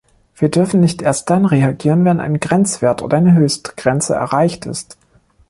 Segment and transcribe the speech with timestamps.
[0.35, 4.97] Wir dürfen nicht erst dann reagieren, wenn ein Grenzwert oder eine Höchstgrenze erreicht ist.